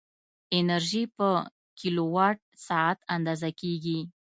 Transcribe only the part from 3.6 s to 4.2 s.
کېږي.